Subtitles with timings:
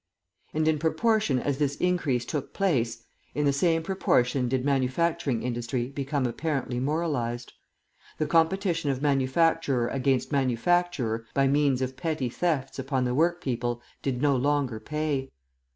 [0.51, 3.03] And in proportion as this increase took place,
[3.35, 7.53] in the same proportion did manufacturing industry become apparently moralised.
[8.17, 14.23] The competition of manufacturer against manufacturer by means of petty thefts upon the workpeople did
[14.23, 15.29] no longer pay.